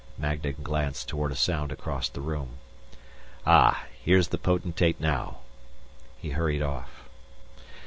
Magnan 0.17 0.55
glanced 0.63 1.07
toward 1.07 1.31
a 1.31 1.35
sound 1.35 1.71
across 1.71 2.09
the 2.09 2.21
room. 2.21 2.57
"Ah, 3.45 3.85
here's 4.03 4.29
the 4.29 4.39
Potentate 4.39 4.99
now!" 4.99 5.41
He 6.19 6.31
hurried 6.31 6.63
off. 6.63 7.07